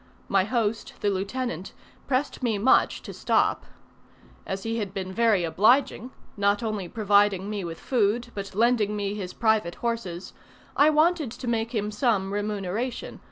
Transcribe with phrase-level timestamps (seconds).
[0.27, 1.73] My host, the lieutenant,
[2.07, 3.67] pressed me much to stop.
[4.47, 9.13] As he had been very obliging not only providing me with food, but lending me
[9.13, 10.33] his private horses
[10.75, 13.19] I wanted to make him some remuneration.